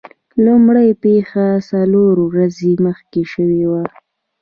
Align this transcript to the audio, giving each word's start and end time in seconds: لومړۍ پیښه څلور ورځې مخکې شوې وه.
لومړۍ 0.45 0.89
پیښه 1.03 1.45
څلور 1.69 2.13
ورځې 2.29 2.71
مخکې 2.85 3.21
شوې 3.33 3.63
وه. 3.71 3.83